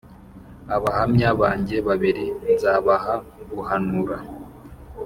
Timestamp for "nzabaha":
2.53-3.15